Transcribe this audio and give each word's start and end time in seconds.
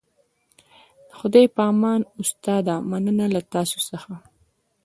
د 1.07 1.11
خدای 1.19 1.45
په 1.55 1.61
امان 1.71 2.01
استاده 2.21 2.75
مننه 2.89 3.25
له 3.33 3.41
تاسو 3.53 3.77
څخه 3.89 4.13